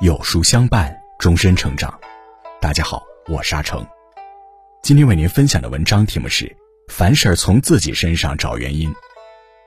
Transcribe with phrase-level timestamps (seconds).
[0.00, 1.92] 有书相伴，终身成长。
[2.60, 3.84] 大家好，我是阿成。
[4.80, 6.56] 今天为您分享的文章题目是：
[6.86, 8.94] 凡事从自己身上找原因。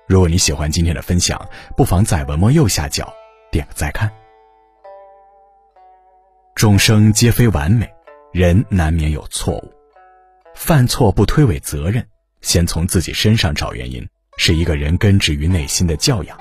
[0.07, 3.13] 如果你喜欢今天的分享，不妨在文末右下角
[3.51, 4.09] 点个再看。
[6.55, 7.85] 众生皆非完美，
[8.31, 9.73] 人难免有错误。
[10.55, 12.07] 犯错不推诿责任，
[12.39, 14.07] 先从自己身上找原因，
[14.37, 16.39] 是一个人根植于内心的教养。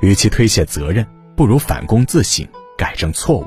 [0.00, 1.04] 与其推卸责任，
[1.36, 3.46] 不如反躬自省，改正错误。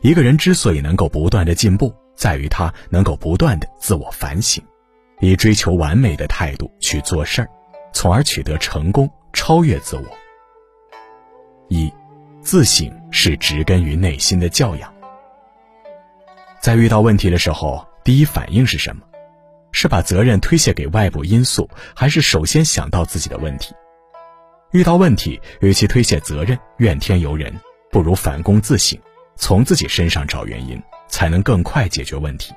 [0.00, 4.62] 一个人之所以能够不断的进步，在于他能够不断的自我反省，
[5.20, 7.48] 以追求完美的态度去做事儿，
[7.92, 10.04] 从而取得成功，超越自我。
[11.68, 11.92] 一，
[12.40, 14.92] 自省是植根于内心的教养。
[16.60, 19.02] 在遇到问题的时候，第一反应是什么？
[19.72, 23.72] 是把责任推卸给外部因素，还是首先想到自己的问题？
[24.72, 27.54] 遇到问题，与其推卸责任、怨天尤人，
[27.90, 28.98] 不如反躬自省，
[29.36, 32.54] 从自己身上找原因，才能更快解决问题。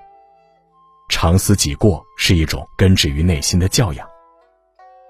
[1.09, 4.07] 常思己过是一种根植于内心的教养。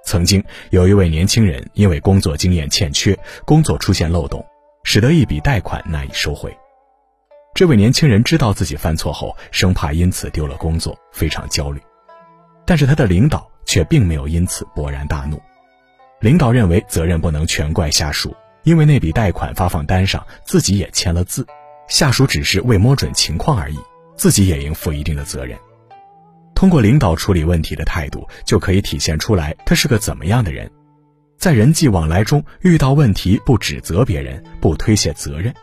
[0.05, 4.45] 曾经有一位年轻人，因为工作经验欠缺，工作出现漏洞，
[4.83, 6.55] 使得一笔贷款难以收回。
[7.53, 11.81] 这位年轻人知道自己犯错后，生怕因此丢了工作，非常焦虑。
[12.65, 15.41] 但是他的领导却并没有因此勃然大怒。
[16.19, 21.45] 领导认为责任不能全怪下属，因为那笔贷款发放单上自己也签了字，
[21.87, 23.77] 下属只是未摸准情况而已，
[24.15, 25.57] 自己也应负一定的责任。
[26.55, 30.69] 通过领导处理问题的态度，就可以体现出来他是个怎么样的人。
[31.37, 35.53] 在人际往来中遇到问题，不指责别人，不推卸责任，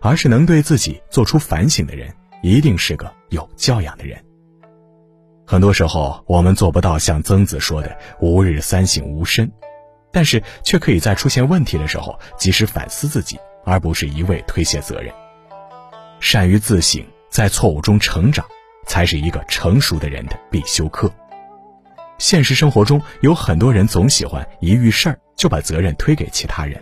[0.00, 4.22] 而是能对自己做出反省的人，一定是个有教养的人。
[5.46, 9.50] 很多时候，我们做不到像曾子说的“吾日三省吾身”。
[10.14, 15.12] 但是却可以在出现问题的时候及时反思自己，而不是一味推卸责任。
[16.20, 18.46] 善于自省，在错误中成长，
[18.86, 21.12] 才是一个成熟的人的必修课。
[22.18, 26.80] 现实生活中有很多人总喜欢一遇事儿就把责任推给其他人，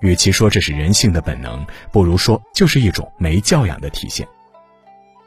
[0.00, 4.26] 与其说这是人性的本能，不如说就是一种没教养的体现。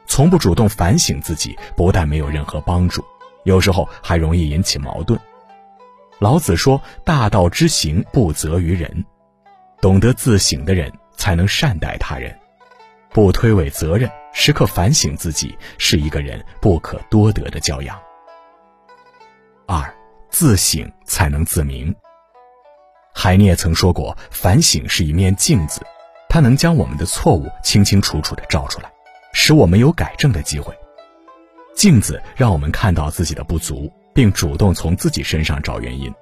[0.06, 3.02] 从不主动反省自己，不但没有任何帮助，
[3.44, 5.18] 有时候还容易引起矛盾。
[6.20, 9.04] 老子说：“大道之行，不责于人。
[9.80, 12.38] 懂得自省的人，才能善待他人。
[13.08, 17.98] 不推诿责任，时刻反省自己，是一个人不可多得的教养。”
[19.66, 19.94] 二，
[20.28, 21.94] 自省才能自明。
[23.14, 25.80] 海涅曾说过：“反省是一面镜子，
[26.28, 28.92] 它能将我们的错误清清楚楚地照出来，
[29.32, 30.78] 使我们有改正的机会。
[31.74, 36.12] 镜子让我们看到自己的不足。”并主动从自己身上找原因，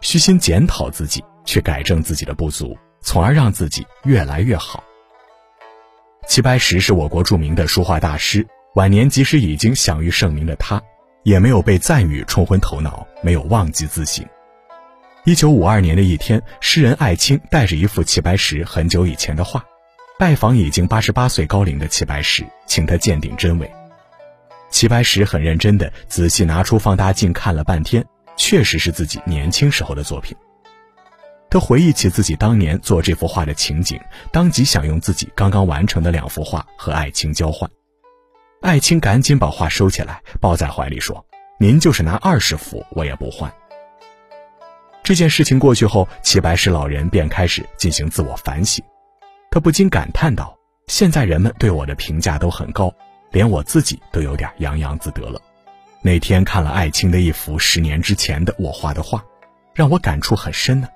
[0.00, 4.82] 虚心检讨自己，去改正自己的不足，从而让自己越来越好。
[6.26, 10.82] 齐白石是我国著名的书画大师，晚年即使已经享誉盛名的他，
[11.22, 14.26] 也没有被赞誉冲昏头脑，没有忘记自省。
[15.24, 19.64] 一九五二年的一天，诗人艾青带着一幅齐白石很久以前的画，
[20.18, 23.70] 拜访已经八十八岁高龄的齐白石，请他鉴定真伪。
[24.70, 28.04] 齐白石很认真的仔细拿出放大镜看了半天，
[28.36, 30.36] 确实是自己年轻时候的作品。
[31.48, 33.98] 他回忆起自己当年做这幅画的情景，
[34.32, 37.70] 当即想用自己刚刚完成的两幅画和艾青交换。
[38.60, 41.24] 艾青赶紧把画收起来，抱在怀里说
[41.58, 43.50] ：“您就是拿二十幅，我也不换。”
[45.04, 48.84] 这件事情过去后，齐白石老人便开始进行自我反省，
[49.50, 52.92] 他不禁感叹道：“现在人们对我的评价都很高。”
[53.30, 55.40] 连我自己都有点洋洋自得了。
[56.02, 59.24] 那天看了艾青的一幅十年之前的我画的画，
[59.74, 60.88] 让我感触很深呢。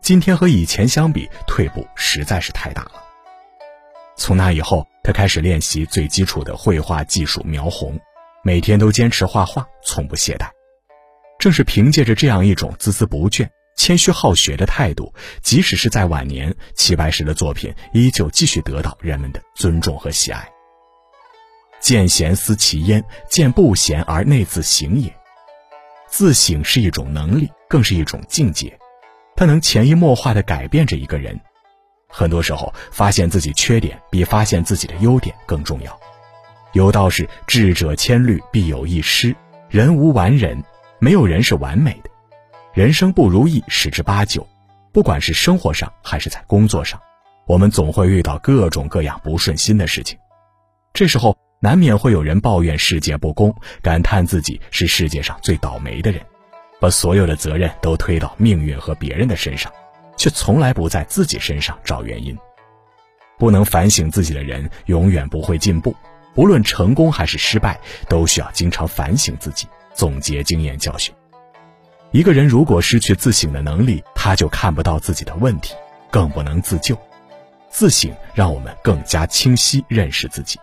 [0.00, 2.92] 今天和以前相比，退步实在是太大了。
[4.16, 7.98] 从那以后，他开始练习最基础的绘画技术描红，
[8.44, 10.48] 每天都坚持画画，从不懈怠。
[11.38, 20.46] 正是凭借着这样一种孜孜不倦、谦虚好学的态度，即使是在晚年，齐白石的作品依旧继续得到人们的尊重和喜爱。
[21.82, 25.12] 见贤思齐焉，见不贤而内自省也。
[26.06, 28.78] 自省是一种能力，更是一种境界，
[29.34, 31.38] 它能潜移默化地改变着一个人。
[32.08, 35.98] 很多时候，发现自己缺点比发现自己的优点更重要。
[36.72, 39.34] 有道是：智者千虑，必有一失。
[39.68, 40.62] 人无完人，
[41.00, 42.10] 没有人是完美的。
[42.74, 44.46] 人生不如意十之八九，
[44.92, 47.00] 不管是生活上还是在工作上，
[47.46, 50.16] 我们总会遇到各种各样不顺心的事情。
[50.92, 56.20] 这时候，难免会有人抱怨世界不公，感叹自己是世界上最倒霉的人，
[56.80, 59.72] 把所有的责任都推到命运和别人的身上，
[60.16, 62.36] 却从来不在自己身上找原因。
[63.38, 65.94] 不能反省自己的人，永远不会进步。
[66.34, 67.78] 无论成功还是失败，
[68.08, 71.14] 都需要经常反省自己，总结经验教训。
[72.10, 75.76] 一个人如果失去自省的能力，他就看不到自己的问题，
[76.10, 76.98] 更不能自救。
[77.70, 80.58] 自省让我们更加清晰认识自己。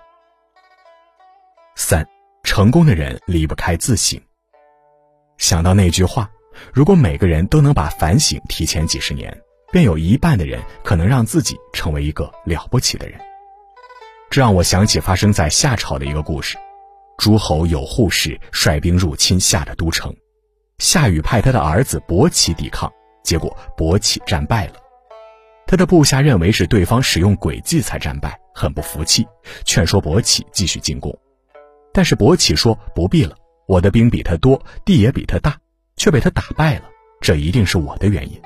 [1.82, 2.06] 三，
[2.44, 4.20] 成功的人离不开自省。
[5.38, 6.30] 想到那句话，
[6.74, 9.36] 如果每个人都能把反省提前几十年，
[9.72, 13.18] 便有一半的人可能让自己成为一个了不起的人。
[14.30, 16.58] 这让我想起发生在夏朝的一个故事：
[17.18, 20.14] 诸侯有扈氏率兵入侵夏的都城，
[20.80, 22.92] 夏禹派他的儿子伯启抵抗，
[23.24, 24.74] 结果伯启战败了。
[25.66, 29.26] 他的部下认为是对方使用诡计才战败，很不服气，
[29.64, 31.18] 劝说伯启继续进攻。
[31.92, 33.36] 但是伯启说不必了，
[33.68, 35.58] 我的兵比他多，地也比他大，
[35.96, 36.84] 却被他打败了，
[37.20, 38.40] 这一定是我的原因，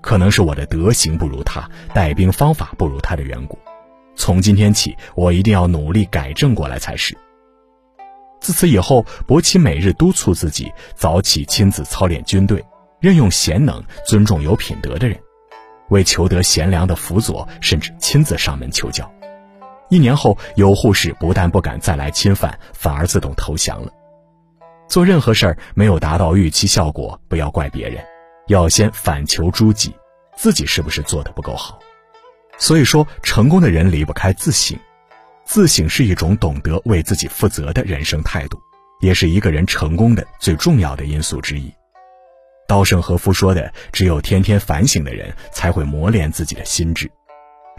[0.00, 3.58] 可能是我的德行不如他，带兵方法不如他的缘故。
[4.14, 7.16] 从今天起，我一定要努力改正过来才是。
[8.40, 12.62] 自此以后，伯奇每日督促自己早起亲自操练军队，
[13.00, 15.18] 任用贤能、尊重有品德的人，
[15.90, 19.08] 为求得贤良的辅佐，甚至亲自上门求教。
[19.92, 23.92] 一年后，有护士不但不敢再来侵犯，反而自动投降了。
[24.88, 28.02] 做任何事儿没有达到预期效果，不要怪别人，
[28.46, 29.94] 要先反求诸己，
[30.34, 31.78] 自己是不是做的不够好？
[32.56, 34.78] 所以说，成功的人离不开自省，
[35.44, 38.58] 自省是一种懂得为自己负责的人生态度，
[39.02, 41.70] 也是一个人成功的最重要的因素之一。
[42.66, 47.12] 稻盛和夫说的：“只有天天反省的人，才会磨练自己的心智。”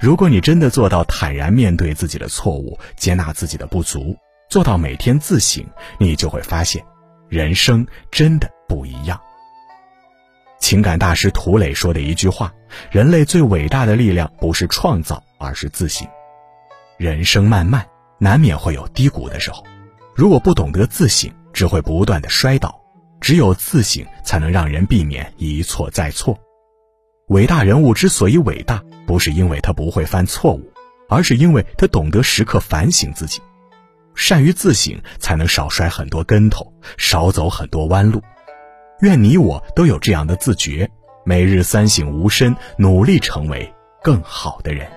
[0.04, 4.14] 如果你真的做到坦然面对自己的错误，接纳自己的不足，
[4.50, 5.66] 做到每天自省，
[5.98, 6.84] 你就会发现，
[7.30, 9.18] 人生真的不一样。
[10.60, 12.54] 情感大师涂磊说的一句话
[12.92, 16.06] ：“人类最伟大的力量不是创造，而是自省。”
[17.00, 17.88] 人生漫漫，
[18.20, 19.64] 难免会有低谷的时候。
[20.14, 22.78] 如果不懂得自省，只会不断的摔倒。
[23.22, 26.38] 只有自省，才能让人避免一错再错。
[27.34, 30.72] 伟大人物之所以伟大，不是因为他不会犯错误，
[31.10, 33.42] 而是因为他懂得时刻反省自己。
[34.14, 38.22] 善于自省，才能少摔很多跟头，少走很多弯路。
[39.00, 40.88] 愿你我都有这样的自觉，
[41.26, 44.88] 每日三省吾身，努力成为更好的人。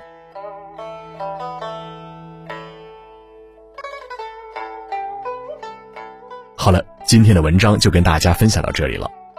[6.55, 9.11] 好了，今天的文章就跟大家分享到这里了。